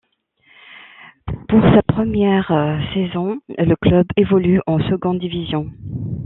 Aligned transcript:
Pour 1.47 1.61
sa 1.61 1.83
première 1.83 2.47
saison, 2.95 3.39
le 3.49 3.75
club 3.75 4.07
évolue 4.17 4.59
en 4.65 4.79
seconde 4.89 5.19
division. 5.19 5.69